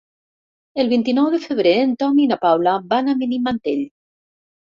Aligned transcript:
El 0.83 0.87
vint-i-nou 0.93 1.25
de 1.33 1.39
febrer 1.43 1.73
en 1.81 1.93
Tom 2.03 2.17
i 2.23 2.25
na 2.31 2.39
Paula 2.45 2.75
van 2.95 3.13
a 3.13 3.17
Benimantell. 3.19 3.85